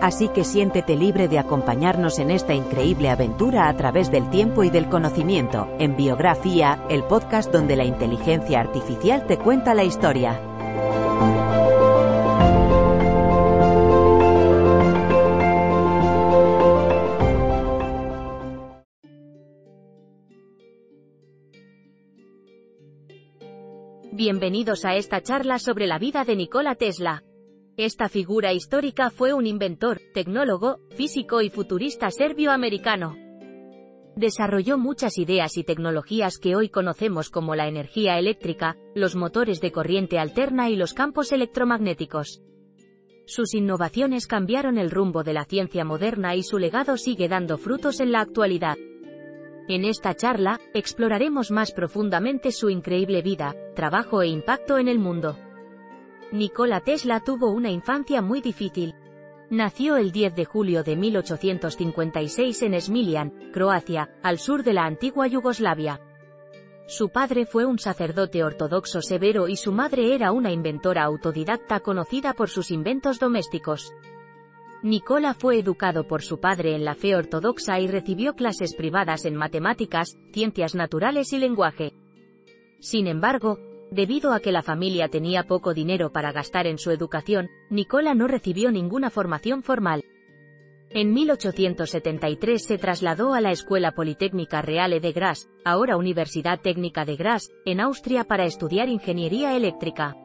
[0.00, 4.70] Así que siéntete libre de acompañarnos en esta increíble aventura a través del tiempo y
[4.70, 10.40] del conocimiento, en Biografía, el podcast donde la inteligencia artificial te cuenta la historia.
[24.12, 27.22] Bienvenidos a esta charla sobre la vida de Nikola Tesla.
[27.78, 33.14] Esta figura histórica fue un inventor, tecnólogo, físico y futurista serbio-americano.
[34.16, 39.70] Desarrolló muchas ideas y tecnologías que hoy conocemos como la energía eléctrica, los motores de
[39.70, 42.42] corriente alterna y los campos electromagnéticos.
[43.26, 48.00] Sus innovaciones cambiaron el rumbo de la ciencia moderna y su legado sigue dando frutos
[48.00, 48.76] en la actualidad.
[49.68, 55.38] En esta charla, exploraremos más profundamente su increíble vida, trabajo e impacto en el mundo.
[56.30, 58.94] Nikola Tesla tuvo una infancia muy difícil.
[59.48, 65.26] Nació el 10 de julio de 1856 en Smiljan, Croacia, al sur de la antigua
[65.26, 66.02] Yugoslavia.
[66.86, 72.34] Su padre fue un sacerdote ortodoxo severo y su madre era una inventora autodidacta conocida
[72.34, 73.94] por sus inventos domésticos.
[74.82, 79.34] Nicola fue educado por su padre en la fe ortodoxa y recibió clases privadas en
[79.34, 81.94] matemáticas, ciencias naturales y lenguaje.
[82.80, 83.58] Sin embargo,
[83.90, 88.28] debido a que la familia tenía poco dinero para gastar en su educación, Nicola no
[88.28, 90.04] recibió ninguna formación formal.
[90.90, 97.16] En 1873 se trasladó a la Escuela Politécnica Reale de Graz, ahora Universidad Técnica de
[97.16, 100.16] Graz, en Austria para estudiar ingeniería eléctrica.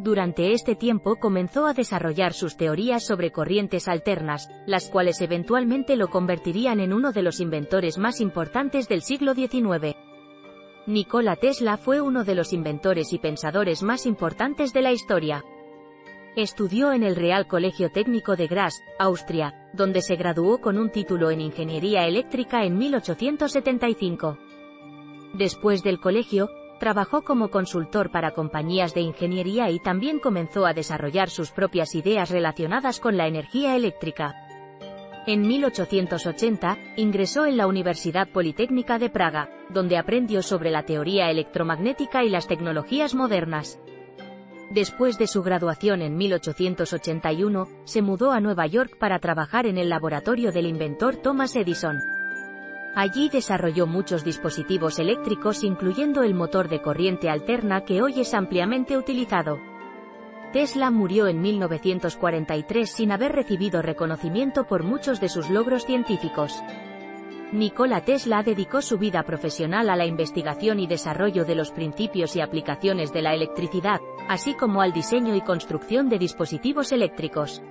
[0.00, 6.08] Durante este tiempo comenzó a desarrollar sus teorías sobre corrientes alternas, las cuales eventualmente lo
[6.08, 9.96] convertirían en uno de los inventores más importantes del siglo XIX.
[10.88, 15.44] Nikola Tesla fue uno de los inventores y pensadores más importantes de la historia.
[16.34, 21.30] Estudió en el Real Colegio Técnico de Graz, Austria, donde se graduó con un título
[21.30, 24.38] en Ingeniería Eléctrica en 1875.
[25.34, 31.28] Después del colegio, Trabajó como consultor para compañías de ingeniería y también comenzó a desarrollar
[31.28, 34.47] sus propias ideas relacionadas con la energía eléctrica.
[35.28, 42.24] En 1880, ingresó en la Universidad Politécnica de Praga, donde aprendió sobre la teoría electromagnética
[42.24, 43.78] y las tecnologías modernas.
[44.70, 49.90] Después de su graduación en 1881, se mudó a Nueva York para trabajar en el
[49.90, 51.98] laboratorio del inventor Thomas Edison.
[52.94, 58.96] Allí desarrolló muchos dispositivos eléctricos incluyendo el motor de corriente alterna que hoy es ampliamente
[58.96, 59.58] utilizado.
[60.52, 66.62] Tesla murió en 1943 sin haber recibido reconocimiento por muchos de sus logros científicos.
[67.52, 72.40] Nikola Tesla dedicó su vida profesional a la investigación y desarrollo de los principios y
[72.40, 77.62] aplicaciones de la electricidad, así como al diseño y construcción de dispositivos eléctricos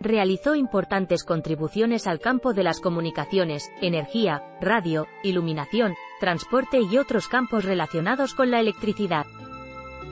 [0.00, 7.64] realizó importantes contribuciones al campo de las comunicaciones, energía, radio, iluminación, transporte y otros campos
[7.64, 9.24] relacionados con la electricidad.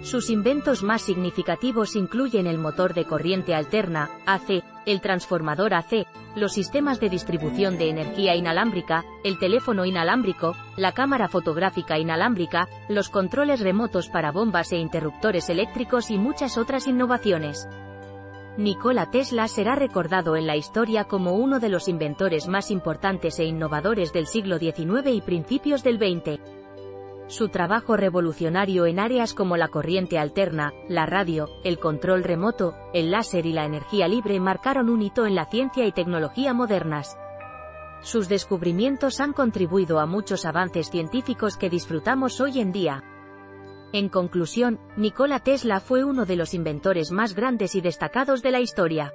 [0.03, 6.53] Sus inventos más significativos incluyen el motor de corriente alterna, AC, el transformador AC, los
[6.53, 13.61] sistemas de distribución de energía inalámbrica, el teléfono inalámbrico, la cámara fotográfica inalámbrica, los controles
[13.61, 17.69] remotos para bombas e interruptores eléctricos y muchas otras innovaciones.
[18.57, 23.45] Nikola Tesla será recordado en la historia como uno de los inventores más importantes e
[23.45, 26.62] innovadores del siglo XIX y principios del XX.
[27.29, 33.11] Su trabajo revolucionario en áreas como la corriente alterna, la radio, el control remoto, el
[33.11, 37.17] láser y la energía libre marcaron un hito en la ciencia y tecnología modernas.
[38.03, 43.05] Sus descubrimientos han contribuido a muchos avances científicos que disfrutamos hoy en día.
[43.93, 48.61] En conclusión, Nikola Tesla fue uno de los inventores más grandes y destacados de la
[48.61, 49.13] historia.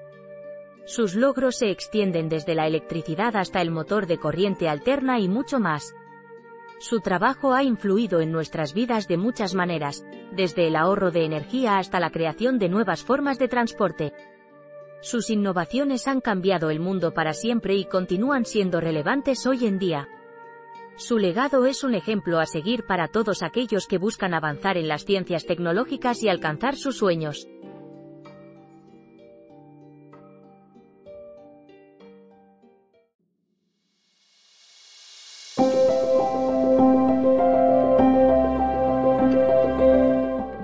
[0.86, 5.60] Sus logros se extienden desde la electricidad hasta el motor de corriente alterna y mucho
[5.60, 5.94] más.
[6.80, 11.78] Su trabajo ha influido en nuestras vidas de muchas maneras, desde el ahorro de energía
[11.78, 14.14] hasta la creación de nuevas formas de transporte.
[15.02, 20.08] Sus innovaciones han cambiado el mundo para siempre y continúan siendo relevantes hoy en día.
[20.98, 25.06] Su legado es un ejemplo a seguir para todos aquellos que buscan avanzar en las
[25.06, 27.48] ciencias tecnológicas y alcanzar sus sueños.